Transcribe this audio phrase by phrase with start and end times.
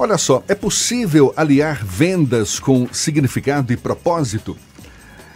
[0.00, 4.56] Olha só, é possível aliar vendas com significado e propósito?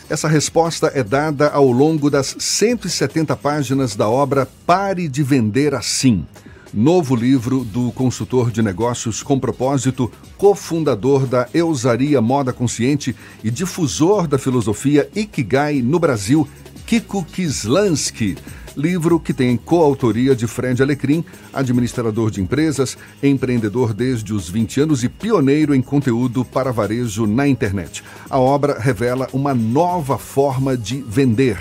[0.09, 6.25] Essa resposta é dada ao longo das 170 páginas da obra Pare de Vender Assim.
[6.73, 14.29] Novo livro do consultor de negócios com propósito, cofundador da Eusaria Moda Consciente e difusor
[14.29, 16.49] da filosofia Ikigai no Brasil,
[16.87, 18.37] Kiko Kislansky.
[18.77, 25.05] Livro que tem coautoria de Fred Alecrim, administrador de empresas, empreendedor desde os 20 anos
[25.05, 28.03] e pioneiro em conteúdo para varejo na internet.
[28.31, 31.59] A obra revela uma nova forma de vender.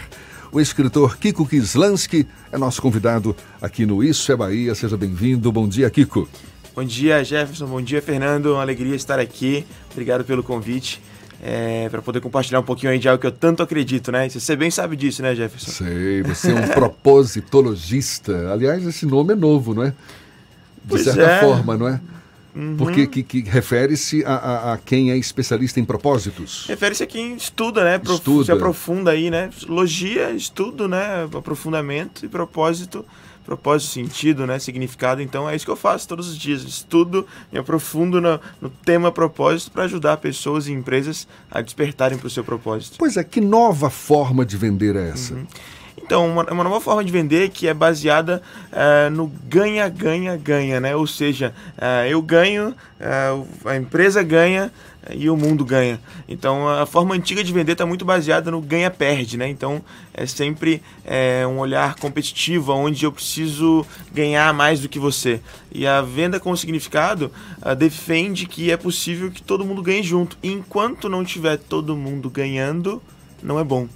[0.54, 4.74] O escritor Kiko Kislansky é nosso convidado aqui no Isso é Bahia.
[4.76, 5.52] Seja bem-vindo.
[5.52, 6.28] Bom dia, Kiko.
[6.74, 7.68] Bom dia, Jefferson.
[7.68, 8.54] Bom dia, Fernando.
[8.54, 9.66] Uma alegria estar aqui.
[9.92, 11.02] Obrigado pelo convite
[11.42, 14.30] é, para poder compartilhar um pouquinho aí de algo que eu tanto acredito, né?
[14.30, 15.72] Você bem sabe disso, né, Jefferson?
[15.72, 16.68] Sei, você é um
[17.46, 18.52] propositologista.
[18.52, 19.90] Aliás, esse nome é novo, não é?
[19.90, 19.96] De
[20.90, 21.40] Pois certa é.
[21.40, 22.00] forma, não é?
[22.54, 22.76] Uhum.
[22.78, 26.66] Porque que, que refere-se a, a- a quem é especialista em propósitos.
[26.68, 27.98] Refere-se a quem estuda, né?
[27.98, 28.46] Prof- Estuda.
[28.46, 29.50] Se aprofunda aí, né?
[29.68, 31.24] Logia, estudo, né?
[31.34, 33.06] Aprofundamento e propósito.
[33.46, 34.60] Propósito, sentido, né?
[34.60, 35.22] Significado.
[35.22, 36.62] Então é isso que eu faço todos os dias.
[36.64, 42.28] Estudo, me aprofundo no, no tema propósito para ajudar pessoas e empresas a despertarem para
[42.28, 42.96] o seu propósito.
[43.00, 45.36] Pois é, que nova forma de vender é essa?
[45.98, 50.80] Então, uma, uma nova forma de vender que é baseada eh, no ganha, ganha, ganha,
[50.80, 50.96] né?
[50.96, 52.76] Ou seja, eh, eu ganho,
[53.64, 54.72] o- a empresa ganha
[55.10, 56.00] e o mundo ganha.
[56.28, 59.48] Então, a forma antiga de vender está muito baseada no ganha-perde, né?
[59.50, 59.82] Então,
[60.14, 65.42] é sempre eh, um olhar competitivo, onde eu preciso ganhar mais do que você.
[65.72, 70.38] E a venda com significado ah, defende que é possível que todo mundo ganhe junto.
[70.44, 73.02] E enquanto não tiver todo mundo ganhando,
[73.42, 73.88] não é bom.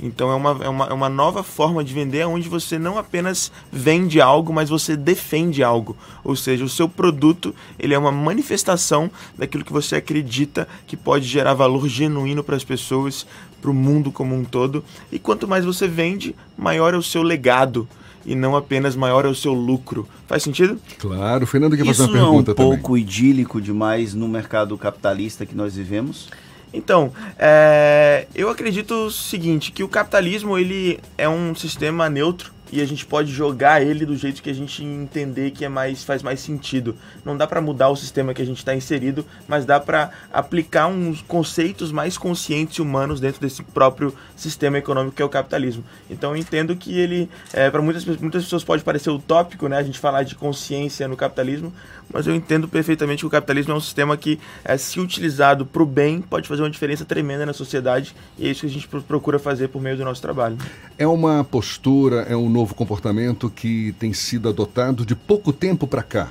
[0.00, 3.50] Então é uma, é, uma, é uma nova forma de vender onde você não apenas
[3.72, 5.96] vende algo, mas você defende algo.
[6.22, 11.24] Ou seja, o seu produto ele é uma manifestação daquilo que você acredita que pode
[11.26, 13.26] gerar valor genuíno para as pessoas,
[13.60, 14.84] para o mundo como um todo.
[15.10, 17.88] E quanto mais você vende, maior é o seu legado.
[18.24, 20.06] E não apenas maior é o seu lucro.
[20.26, 20.80] Faz sentido?
[20.98, 22.72] Claro, o Fernando quer fazer Isso uma não é um pergunta também.
[22.72, 26.28] pouco idílico demais no mercado capitalista que nós vivemos?
[26.72, 32.80] Então, é, eu acredito o seguinte, que o capitalismo ele é um sistema neutro e
[32.80, 36.22] a gente pode jogar ele do jeito que a gente entender que é mais faz
[36.22, 36.96] mais sentido.
[37.24, 40.86] Não dá para mudar o sistema que a gente está inserido, mas dá para aplicar
[40.88, 45.84] uns conceitos mais conscientes e humanos dentro desse próprio sistema econômico que é o capitalismo.
[46.10, 49.82] Então eu entendo que ele, é, para muitas, muitas pessoas pode parecer utópico, né, a
[49.82, 51.72] gente falar de consciência no capitalismo,
[52.12, 55.82] mas eu entendo perfeitamente que o capitalismo é um sistema que, é, se utilizado para
[55.82, 58.86] o bem, pode fazer uma diferença tremenda na sociedade e é isso que a gente
[58.86, 60.56] pro- procura fazer por meio do nosso trabalho.
[60.98, 66.02] É uma postura, é um novo comportamento que tem sido adotado de pouco tempo para
[66.02, 66.28] cá.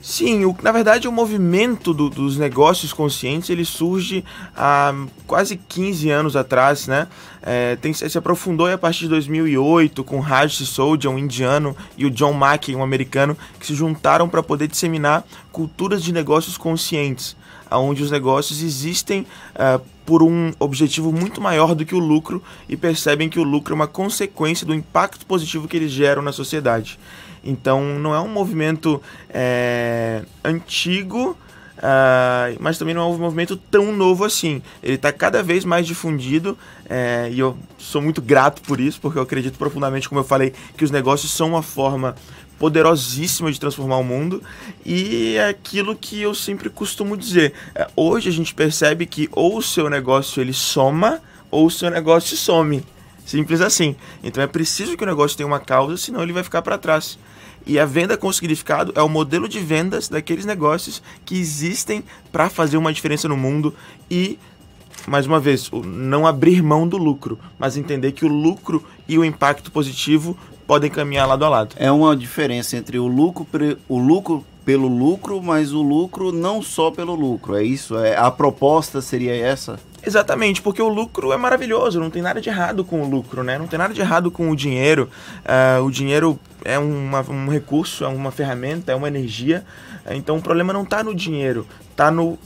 [0.00, 4.24] Sim, o- na verdade o movimento do- dos negócios conscientes ele surge
[4.56, 4.92] há
[5.28, 7.06] quase 15 anos atrás, né?
[7.40, 12.10] É, tem, se aprofundou a partir de 2008 com Raj Sissodia, um indiano, e o
[12.10, 17.36] John Mackey, um americano, que se juntaram para poder disseminar culturas de negócios conscientes,
[17.78, 22.76] onde os negócios existem ah, por um objetivo muito maior do que o lucro e
[22.76, 26.98] percebem que o lucro é uma consequência do impacto positivo que eles geram na sociedade.
[27.44, 31.36] Então não é um movimento é, antigo,
[31.78, 34.62] ah, mas também não é um movimento tão novo assim.
[34.82, 36.56] Ele está cada vez mais difundido
[36.88, 40.52] é, e eu sou muito grato por isso, porque eu acredito profundamente, como eu falei,
[40.76, 42.14] que os negócios são uma forma
[42.62, 44.40] poderosíssima de transformar o mundo
[44.86, 47.52] e é aquilo que eu sempre costumo dizer.
[47.74, 51.20] É, hoje a gente percebe que ou o seu negócio ele soma
[51.50, 52.84] ou o seu negócio some.
[53.26, 53.96] Simples assim.
[54.22, 57.18] Então é preciso que o negócio tenha uma causa, senão ele vai ficar para trás.
[57.66, 62.48] E a venda com significado é o modelo de vendas daqueles negócios que existem para
[62.48, 63.74] fazer uma diferença no mundo
[64.08, 64.38] e
[65.06, 69.24] mais uma vez, não abrir mão do lucro, mas entender que o lucro e o
[69.24, 70.36] impacto positivo
[70.66, 71.74] podem caminhar lado a lado.
[71.78, 73.46] É uma diferença entre o lucro,
[73.88, 77.56] o lucro pelo lucro, mas o lucro não só pelo lucro.
[77.56, 77.98] É isso?
[77.98, 79.78] É, a proposta seria essa?
[80.04, 83.56] Exatamente, porque o lucro é maravilhoso, não tem nada de errado com o lucro, né?
[83.56, 85.08] Não tem nada de errado com o dinheiro.
[85.44, 89.64] Ah, o dinheiro é uma- um recurso, é uma ferramenta, é uma energia.
[90.10, 92.36] Então o problema não está no dinheiro, está no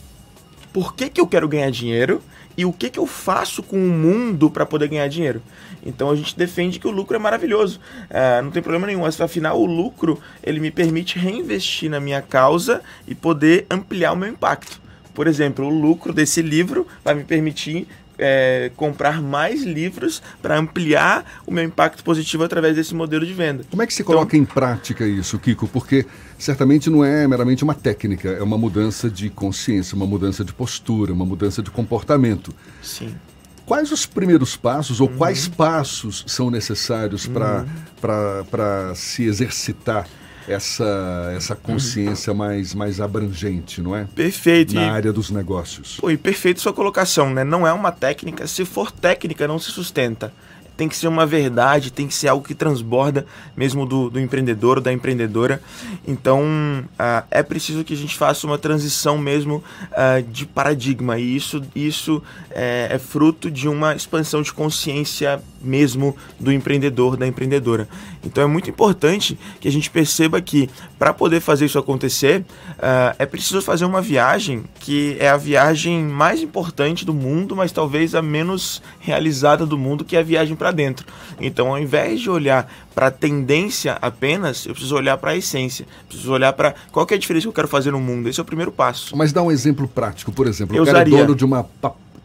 [0.70, 2.20] por que, que eu quero ganhar dinheiro
[2.56, 5.43] e o que, que eu faço com o mundo para poder ganhar dinheiro.
[5.85, 7.81] Então a gente defende que o lucro é maravilhoso,
[8.11, 9.05] Ah, não tem problema nenhum.
[9.05, 14.29] Afinal, o lucro ele me permite reinvestir na minha causa e poder ampliar o meu
[14.29, 14.81] impacto.
[15.14, 17.87] Por exemplo, o lucro desse livro vai me permitir
[18.19, 23.65] é, comprar mais livros para ampliar o meu impacto positivo através desse modelo de venda.
[23.71, 25.69] Como é que se coloca então, em prática isso, Kiko?
[25.69, 26.07] Porque
[26.39, 31.13] certamente não é meramente uma técnica, é uma mudança de consciência, uma mudança de postura,
[31.13, 32.55] uma mudança de comportamento.
[32.83, 33.15] Sim.
[33.65, 35.17] Quais os primeiros passos ou uhum.
[35.17, 37.65] quais passos são necessários para
[38.01, 38.95] uhum.
[38.95, 40.07] se exercitar
[40.48, 44.06] essa, essa consciência mais, mais abrangente, não é?
[44.14, 44.75] Perfeito.
[44.75, 45.98] Na área dos negócios.
[46.00, 47.44] Pô, e perfeito sua colocação, né?
[47.44, 48.46] Não é uma técnica.
[48.46, 50.32] Se for técnica, não se sustenta
[50.76, 53.26] tem que ser uma verdade, tem que ser algo que transborda
[53.56, 55.60] mesmo do, do empreendedor, da empreendedora.
[56.06, 61.37] Então uh, é preciso que a gente faça uma transição mesmo uh, de paradigma e
[61.37, 67.89] isso, isso é, é fruto de uma expansão de consciência mesmo do empreendedor, da empreendedora.
[68.25, 73.15] Então é muito importante que a gente perceba que para poder fazer isso acontecer uh,
[73.19, 78.15] é preciso fazer uma viagem que é a viagem mais importante do mundo, mas talvez
[78.15, 81.07] a menos realizada do mundo, que é a viagem para dentro.
[81.41, 85.87] Então, ao invés de olhar para a tendência apenas, eu preciso olhar para a essência.
[86.09, 88.29] Preciso olhar para qual é a diferença que eu quero fazer no mundo.
[88.29, 89.17] Esse é o primeiro passo.
[89.17, 90.77] Mas dá um exemplo prático, por exemplo.
[90.77, 91.19] Eu o cara usaria.
[91.19, 91.69] é dono de uma.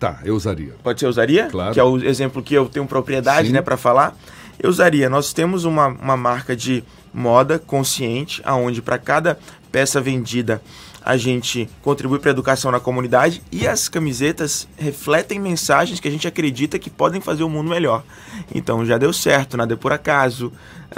[0.01, 0.73] Tá, eu usaria.
[0.81, 1.45] Pode ser usaria?
[1.45, 1.75] Claro.
[1.75, 4.17] Que é o exemplo que eu tenho propriedade, né, para falar.
[4.59, 5.07] Eu usaria.
[5.07, 6.83] Nós temos uma, uma marca de
[7.13, 9.37] moda consciente, aonde para cada
[9.71, 10.59] peça vendida
[11.03, 16.11] a gente contribui para a educação na comunidade e as camisetas refletem mensagens que a
[16.11, 18.03] gente acredita que podem fazer o mundo melhor.
[18.53, 20.51] Então já deu certo, nada é por acaso,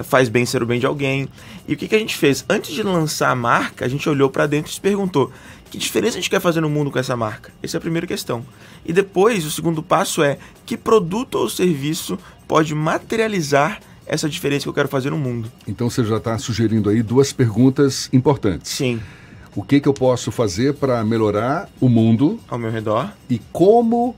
[0.04, 1.28] faz bem ser o bem de alguém.
[1.68, 2.44] E o que, que a gente fez?
[2.50, 5.32] Antes de lançar a marca, a gente olhou para dentro e se perguntou:
[5.74, 7.52] que diferença a gente quer fazer no mundo com essa marca?
[7.64, 8.46] Essa é a primeira questão.
[8.86, 10.38] E depois, o segundo passo é:
[10.68, 12.16] que produto ou serviço
[12.48, 15.52] pode materializar essa diferença que eu quero fazer no mundo?
[15.68, 18.72] Então você já está sugerindo aí duas perguntas importantes.
[18.72, 19.02] Sim
[19.56, 24.16] o que, que eu posso fazer para melhorar o mundo ao meu redor e como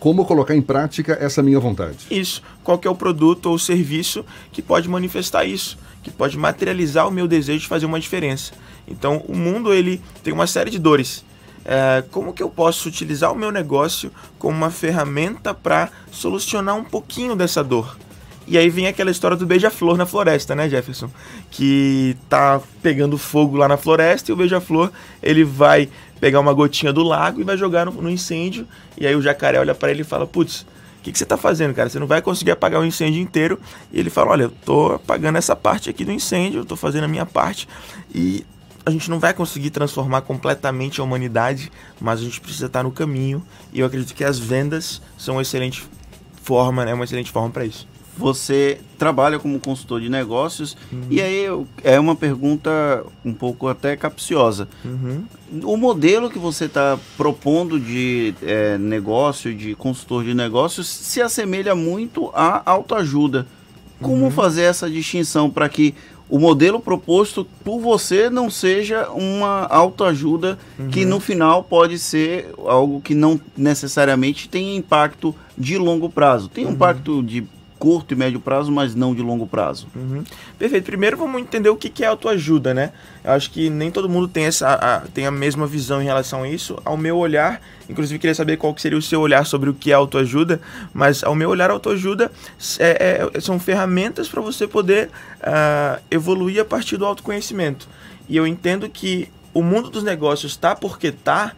[0.00, 2.06] como colocar em prática essa minha vontade.
[2.10, 2.42] Isso.
[2.64, 7.28] Qual é o produto ou serviço que pode manifestar isso, que pode materializar o meu
[7.28, 8.52] desejo de fazer uma diferença.
[8.88, 11.24] Então, o mundo ele tem uma série de dores.
[11.64, 16.84] É, como que eu posso utilizar o meu negócio como uma ferramenta para solucionar um
[16.84, 17.96] pouquinho dessa dor?
[18.46, 21.10] E aí vem aquela história do beija-flor na floresta, né, Jefferson?
[21.50, 24.90] Que tá pegando fogo lá na floresta e o beija-flor
[25.22, 28.66] ele vai pegar uma gotinha do lago e vai jogar no, no incêndio.
[28.96, 30.62] E aí o jacaré olha para ele e fala: Putz,
[30.98, 31.90] o que, que você tá fazendo, cara?
[31.90, 33.60] Você não vai conseguir apagar o incêndio inteiro.
[33.92, 37.04] E ele fala: Olha, eu tô apagando essa parte aqui do incêndio, eu tô fazendo
[37.04, 37.68] a minha parte.
[38.14, 38.46] E
[38.84, 41.70] a gente não vai conseguir transformar completamente a humanidade,
[42.00, 43.42] mas a gente precisa estar no caminho.
[43.72, 45.86] E eu acredito que as vendas são uma excelente
[46.42, 46.94] forma, né?
[46.94, 47.86] Uma excelente forma para isso
[48.18, 51.06] você trabalha como consultor de negócios uhum.
[51.08, 51.44] e aí
[51.84, 54.68] é uma pergunta um pouco até capciosa.
[54.84, 55.22] Uhum.
[55.62, 61.76] O modelo que você está propondo de é, negócio, de consultor de negócios, se assemelha
[61.76, 63.46] muito à autoajuda.
[64.00, 64.30] Como uhum.
[64.30, 65.92] fazer essa distinção para que
[66.28, 70.58] o modelo proposto por você não seja uma autoajuda
[70.90, 71.10] que uhum.
[71.10, 76.48] no final pode ser algo que não necessariamente tem impacto de longo prazo.
[76.48, 76.74] Tem um uhum.
[76.74, 77.46] impacto de
[77.78, 79.86] curto e médio prazo, mas não de longo prazo.
[79.94, 80.24] Uhum.
[80.58, 80.84] Perfeito.
[80.84, 82.92] Primeiro vamos entender o que é autoajuda, né?
[83.28, 86.48] Acho que nem todo mundo tem, essa, a, tem a mesma visão em relação a
[86.48, 86.80] isso.
[86.84, 89.90] Ao meu olhar, inclusive queria saber qual que seria o seu olhar sobre o que
[89.90, 90.60] é autoajuda,
[90.94, 92.32] mas ao meu olhar, autoajuda
[92.78, 95.10] é, é, são ferramentas para você poder
[95.40, 97.86] uh, evoluir a partir do autoconhecimento.
[98.28, 101.54] E eu entendo que o mundo dos negócios está porque está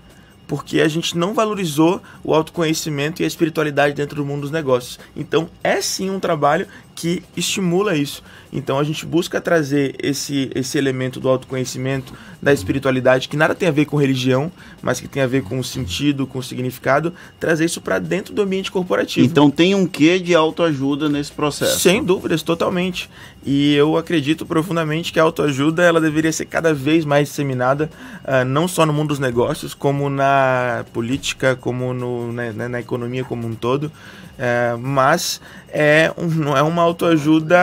[0.50, 4.98] porque a gente não valorizou o autoconhecimento e a espiritualidade dentro do mundo dos negócios.
[5.14, 8.22] Então, é sim um trabalho que estimula isso.
[8.52, 13.68] Então a gente busca trazer esse, esse elemento do autoconhecimento, da espiritualidade, que nada tem
[13.68, 14.50] a ver com religião,
[14.82, 18.34] mas que tem a ver com o sentido, com o significado, trazer isso para dentro
[18.34, 19.24] do ambiente corporativo.
[19.24, 21.78] Então tem um quê de autoajuda nesse processo?
[21.78, 23.08] Sem dúvidas, totalmente.
[23.44, 27.90] E eu acredito profundamente que a autoajuda ela deveria ser cada vez mais disseminada,
[28.24, 33.24] uh, não só no mundo dos negócios, como na política, como no, na, na economia
[33.24, 33.90] como um todo.
[34.42, 35.38] É, mas
[35.72, 37.56] é um, não é uma autoajuda,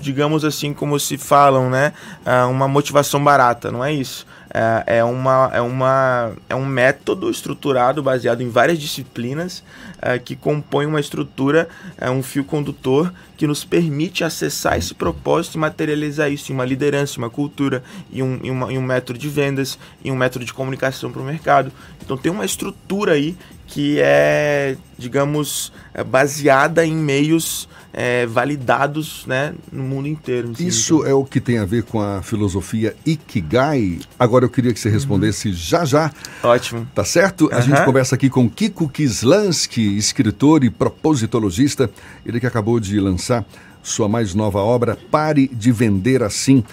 [0.00, 1.92] digamos assim, como se falam, né?
[2.24, 4.26] É uma motivação barata, não é isso.
[4.58, 9.62] É, é, uma, é, uma, é um método estruturado baseado em várias disciplinas
[10.00, 11.68] é, que compõe uma estrutura,
[11.98, 16.64] é um fio condutor que nos permite acessar esse propósito e materializar isso em uma
[16.64, 20.44] liderança, uma cultura, em um, em uma, em um método de vendas, em um método
[20.44, 21.70] de comunicação para o mercado.
[22.02, 29.54] Então tem uma estrutura aí que é, digamos, é baseada em meios é, validados né,
[29.72, 30.52] no mundo inteiro.
[30.58, 31.06] Isso então.
[31.06, 34.00] é o que tem a ver com a filosofia Ikigai.
[34.18, 36.12] Agora, eu queria que você respondesse já já.
[36.42, 36.86] Ótimo.
[36.94, 37.48] Tá certo?
[37.52, 41.88] A gente conversa aqui com Kiko Kislansky, escritor e propositologista.
[42.24, 43.44] Ele que acabou de lançar
[43.82, 46.64] sua mais nova obra, Pare de Vender Assim,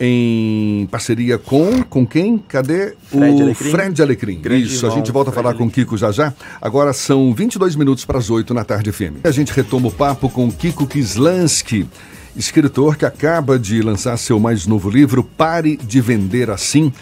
[0.00, 1.82] em parceria com.
[1.82, 2.38] Com quem?
[2.38, 2.94] Cadê?
[3.04, 3.70] Fred o Alecrim.
[3.70, 4.40] Fred Alecrim.
[4.40, 6.32] Grande Isso, a gente volta a falar com o Kiko já já.
[6.60, 9.24] Agora são 22 minutos para as 8 na tarde FM.
[9.24, 11.86] A gente retoma o papo com Kiko Kislansky,
[12.36, 16.92] escritor que acaba de lançar seu mais novo livro, Pare de Vender Assim.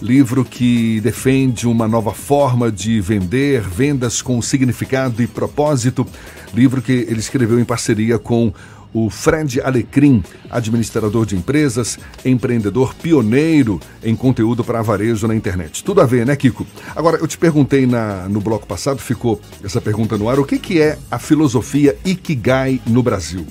[0.00, 6.06] Livro que defende uma nova forma de vender, vendas com significado e propósito.
[6.54, 8.52] Livro que ele escreveu em parceria com
[8.92, 15.84] o Fred Alecrim, administrador de empresas, empreendedor pioneiro em conteúdo para varejo na internet.
[15.84, 16.66] Tudo a ver, né, Kiko?
[16.96, 20.58] Agora, eu te perguntei na, no bloco passado, ficou essa pergunta no ar, o que,
[20.58, 23.46] que é a filosofia Ikigai no Brasil?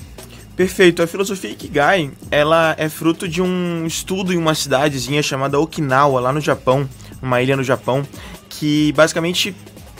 [0.58, 1.02] Perfeito.
[1.02, 6.32] A filosofia Ikigai, ela é fruto de um estudo em uma cidadezinha chamada Okinawa, lá
[6.32, 6.88] no Japão,
[7.22, 8.04] uma ilha no Japão,
[8.48, 9.54] que basicamente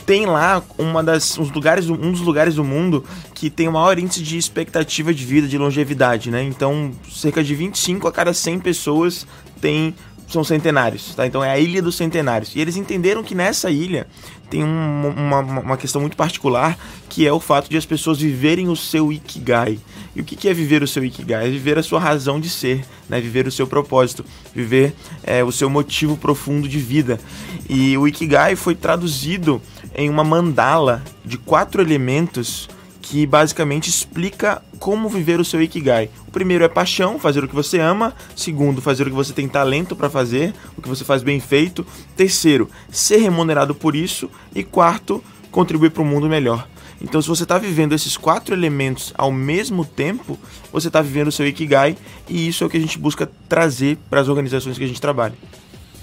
[0.09, 3.99] tem lá uma das, uns lugares, um dos lugares do mundo que tem o maior
[3.99, 6.41] índice de expectativa de vida, de longevidade, né?
[6.41, 9.27] Então, cerca de 25 a cada 100 pessoas
[9.61, 9.93] tem
[10.27, 11.25] são centenários, tá?
[11.25, 12.55] Então é a Ilha dos Centenários.
[12.55, 14.07] E eles entenderam que nessa ilha
[14.49, 18.67] tem um- uma, uma, questão muito particular, que é o fato de as pessoas viverem
[18.69, 19.79] o seu Ikigai.
[20.15, 21.47] E o que é viver o seu Ikigai?
[21.47, 23.19] É viver a sua razão de ser, né?
[23.19, 24.23] Viver o seu propósito,
[24.53, 27.19] viver é, o seu motivo profundo de vida.
[27.67, 29.61] E o Ikigai foi traduzido
[29.95, 32.69] em uma mandala de quatro elementos
[33.01, 36.09] que basicamente explica como viver o seu Ikigai.
[36.27, 38.13] O primeiro é paixão, fazer o que você ama.
[38.35, 41.85] Segundo, fazer o que você tem talento para fazer, o que você faz bem feito.
[42.15, 44.29] Terceiro, ser remunerado por isso.
[44.53, 46.67] E quarto, contribuir para um mundo melhor.
[47.01, 50.37] Então, se você está vivendo esses quatro elementos ao mesmo tempo,
[50.71, 53.97] você está vivendo o seu Ikigai e isso é o que a gente busca trazer
[54.09, 55.35] para as organizações que a gente trabalha.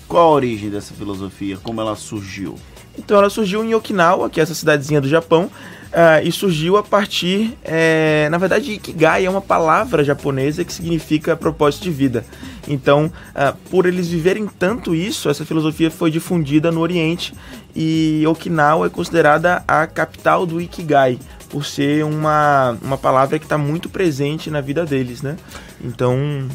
[0.09, 1.59] Qual a origem dessa filosofia?
[1.59, 2.57] Como ela surgiu?
[2.99, 5.51] Então ela surgiu em Okinawa, que é essa cidadezinha do Japão,
[5.93, 11.37] ah, e surgiu a partir, eh, na verdade, Ikigai é uma palavra japonesa que significa
[11.37, 12.25] propósito de vida.
[12.69, 17.33] Então, ah, por eles viverem tanto isso, essa filosofia foi difundida no Oriente
[17.75, 23.57] e Okinawa é considerada a capital do Ikigai, por ser uma, uma palavra que está
[23.57, 25.37] muito presente na vida deles, né?
[25.83, 26.47] Então,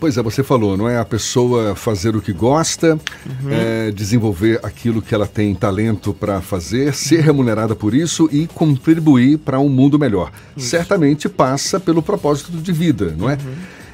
[0.00, 2.98] Pois é, você falou, não é a pessoa fazer o que gosta,
[3.50, 9.38] é, desenvolver aquilo que ela tem talento para fazer, ser remunerada por isso e contribuir
[9.38, 10.30] para um mundo melhor.
[10.56, 13.38] Certamente passa pelo propósito de vida, não é?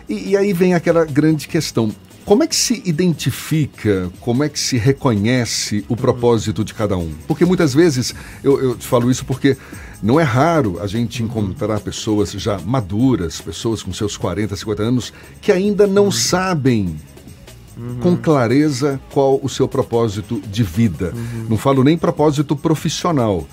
[0.06, 1.90] E, e aí vem aquela grande questão.
[2.24, 7.12] Como é que se identifica, como é que se reconhece o propósito de cada um?
[7.26, 9.56] Porque muitas vezes, eu, eu te falo isso porque
[10.04, 15.14] não é raro a gente encontrar pessoas já maduras, pessoas com seus 40, 50 anos,
[15.40, 16.96] que ainda não sabem
[18.02, 21.14] com clareza qual o seu propósito de vida.
[21.48, 23.48] Não falo nem propósito profissional,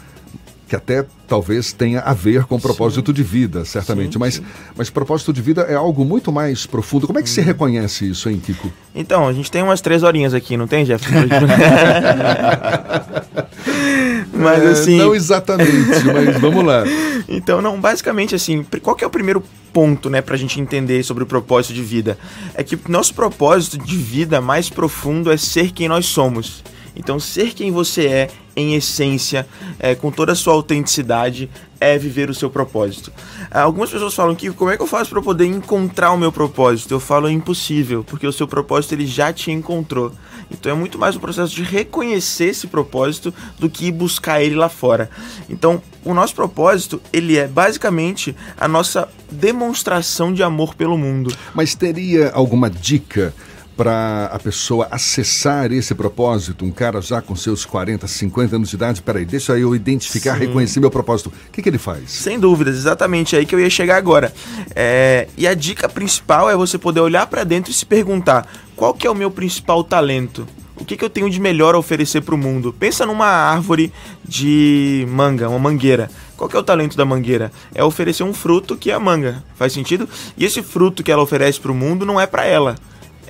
[0.68, 4.14] que até talvez tenha a ver com propósito de vida, certamente.
[4.14, 4.44] Sim, mas, sim.
[4.76, 7.08] mas propósito de vida é algo muito mais profundo.
[7.08, 8.70] Como é que se reconhece isso, hein, Kiko?
[8.94, 11.06] Então, a gente tem umas três horinhas aqui, não tem, Jeff?
[14.42, 14.98] Mas É, assim.
[14.98, 16.84] Não exatamente, mas vamos lá.
[17.28, 21.24] Então, não, basicamente assim, qual que é o primeiro ponto, né, pra gente entender sobre
[21.24, 22.18] o propósito de vida?
[22.56, 26.64] É que nosso propósito de vida mais profundo é ser quem nós somos.
[26.96, 29.48] Então, ser quem você é, em essência,
[29.80, 33.12] é, com toda a sua autenticidade, é viver o seu propósito.
[33.50, 36.32] Ah, Algumas pessoas falam que como é que eu faço para poder encontrar o meu
[36.32, 36.94] propósito?
[36.94, 40.12] Eu falo é impossível, porque o seu propósito ele já te encontrou.
[40.52, 44.70] Então é muito mais um processo de reconhecer esse propósito do que buscar ele lá
[44.70, 45.10] fora.
[45.50, 51.34] Então, o nosso propósito, ele é basicamente a nossa demonstração de amor pelo mundo.
[51.54, 53.34] Mas teria alguma dica
[53.76, 56.66] para a pessoa acessar esse propósito?
[56.66, 60.48] Um cara já com seus 40, 50 anos de idade, peraí, deixa eu identificar, Sim.
[60.48, 61.28] reconhecer meu propósito.
[61.48, 62.12] O que, que ele faz?
[62.12, 64.34] Sem dúvidas, exatamente aí que eu ia chegar agora.
[64.76, 68.94] É, e a dica principal é você poder olhar para dentro e se perguntar: qual
[68.94, 70.48] que é o meu principal talento?
[70.82, 72.74] O que, que eu tenho de melhor a oferecer para o mundo?
[72.74, 73.94] Pensa numa árvore
[74.28, 76.10] de manga, uma mangueira.
[76.36, 77.52] Qual que é o talento da mangueira?
[77.76, 79.44] É oferecer um fruto que é a manga.
[79.56, 80.10] Faz sentido?
[80.36, 82.76] E esse fruto que ela oferece para o mundo não é para ela.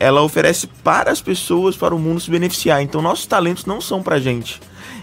[0.01, 2.81] Ela oferece para as pessoas, para o mundo se beneficiar.
[2.81, 4.59] Então nossos talentos não são para gente.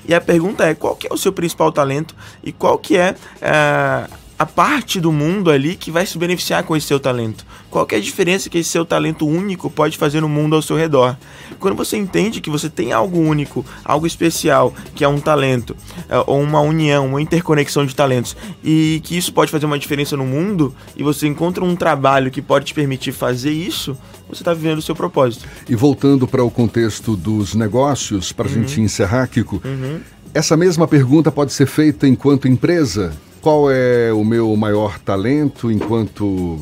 [0.09, 3.15] E a pergunta é, qual que é o seu principal talento e qual que é
[3.43, 7.45] ah, a parte do mundo ali que vai se beneficiar com esse seu talento.
[7.69, 10.77] Qual é a diferença que esse seu talento único pode fazer no mundo ao seu
[10.77, 11.17] redor?
[11.59, 15.77] Quando você entende que você tem algo único, algo especial, que é um talento,
[16.09, 20.17] é, ou uma união, uma interconexão de talentos, e que isso pode fazer uma diferença
[20.17, 24.55] no mundo, e você encontra um trabalho que pode te permitir fazer isso, você está
[24.55, 25.49] vivendo o seu propósito.
[25.69, 28.63] E voltando para o contexto dos negócios, para a uhum.
[28.63, 29.99] gente encerrar, Kiko, uhum.
[30.33, 33.13] essa mesma pergunta pode ser feita enquanto empresa?
[33.41, 36.59] Qual é o meu maior talento enquanto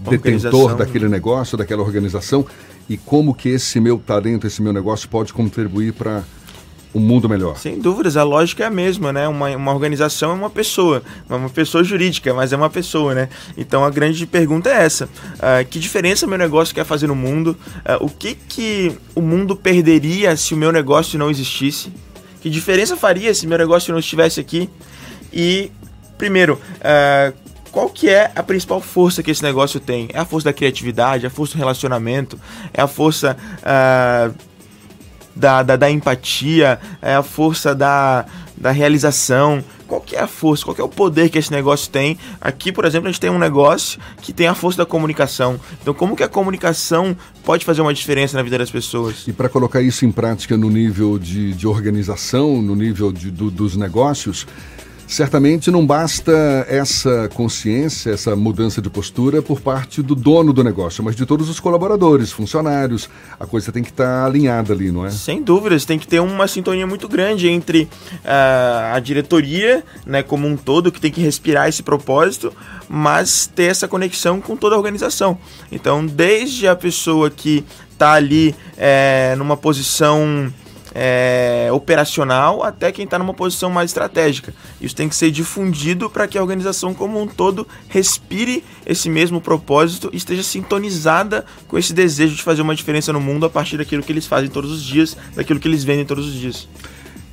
[0.00, 2.46] detentor daquele negócio, daquela organização?
[2.88, 6.22] E como que esse meu talento, esse meu negócio pode contribuir para
[6.94, 7.56] um mundo melhor.
[7.58, 9.26] Sem dúvidas, a lógica é a mesma, né?
[9.26, 13.28] Uma, uma organização é uma pessoa, uma pessoa jurídica, mas é uma pessoa, né?
[13.56, 17.56] Então a grande pergunta é essa: uh, que diferença meu negócio quer fazer no mundo?
[17.78, 21.92] Uh, o que que o mundo perderia se o meu negócio não existisse?
[22.40, 24.70] Que diferença faria se meu negócio não estivesse aqui?
[25.32, 25.72] E
[26.24, 27.34] Primeiro, uh,
[27.70, 30.08] qual que é a principal força que esse negócio tem?
[30.10, 32.40] É a força da criatividade, é a força do relacionamento,
[32.72, 34.34] é a força uh,
[35.36, 38.24] da, da, da, empatia, é a força da,
[38.56, 39.62] da realização.
[39.86, 42.16] Qual que é a força, qual que é o poder que esse negócio tem?
[42.40, 45.60] Aqui, por exemplo, a gente tem um negócio que tem a força da comunicação.
[45.82, 47.14] Então, como que a comunicação
[47.44, 49.28] pode fazer uma diferença na vida das pessoas?
[49.28, 53.50] E para colocar isso em prática no nível de, de organização, no nível de, do,
[53.50, 54.46] dos negócios,
[55.14, 61.04] Certamente não basta essa consciência, essa mudança de postura por parte do dono do negócio,
[61.04, 63.08] mas de todos os colaboradores, funcionários.
[63.38, 65.10] A coisa tem que estar tá alinhada ali, não é?
[65.12, 70.48] Sem dúvidas, tem que ter uma sintonia muito grande entre uh, a diretoria, né, como
[70.48, 72.52] um todo, que tem que respirar esse propósito,
[72.88, 75.38] mas ter essa conexão com toda a organização.
[75.70, 80.52] Então, desde a pessoa que está ali é, numa posição
[80.94, 84.54] é, operacional até quem está numa posição mais estratégica.
[84.80, 89.40] Isso tem que ser difundido para que a organização como um todo respire esse mesmo
[89.40, 93.76] propósito e esteja sintonizada com esse desejo de fazer uma diferença no mundo a partir
[93.76, 96.68] daquilo que eles fazem todos os dias, daquilo que eles vendem todos os dias.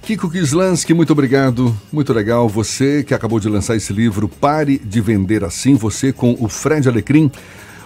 [0.02, 2.50] Kiko Kislansky, muito obrigado, muito legal.
[2.50, 6.90] Você que acabou de lançar esse livro, Pare de Vender Assim, você com o Fred
[6.90, 7.32] Alecrim,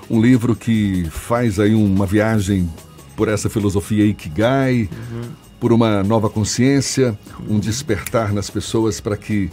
[0.09, 2.69] um livro que faz aí uma viagem
[3.17, 9.49] por essa filosofia Ikigai, uhum por uma nova consciência, um despertar nas pessoas para que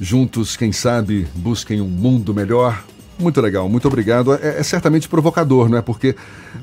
[0.00, 2.84] juntos, quem sabe, busquem um mundo melhor.
[3.18, 4.34] Muito legal, muito obrigado.
[4.34, 5.82] É, é, certamente provocador, não é?
[5.82, 6.14] Porque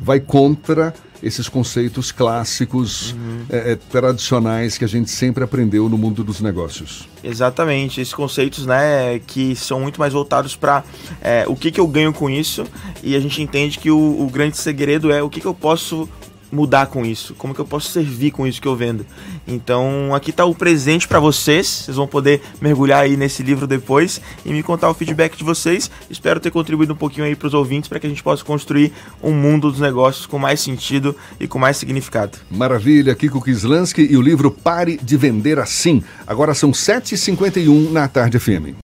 [0.02, 3.46] vai contra esses conceitos clássicos, uhum.
[3.50, 7.08] é, tradicionais que a gente sempre aprendeu no mundo dos negócios.
[7.24, 10.84] Exatamente, esses conceitos, né, que são muito mais voltados para
[11.22, 12.66] é, o que, que eu ganho com isso
[13.02, 16.10] e a gente entende que o, o grande segredo é o que, que eu posso
[16.54, 17.34] mudar com isso?
[17.36, 19.06] Como que eu posso servir com isso que eu vendo?
[19.48, 21.68] Então, aqui está o presente para vocês.
[21.68, 25.90] Vocês vão poder mergulhar aí nesse livro depois e me contar o feedback de vocês.
[26.10, 28.94] Espero ter contribuído um pouquinho aí para os ouvintes para que a gente possa construir
[29.22, 32.38] um mundo dos negócios com mais sentido e com mais significado.
[32.50, 36.04] Maravilha, Kiko Kislansky e o livro Pare de Vender Assim.
[36.28, 38.76] Agora são 7h51 na tarde FM.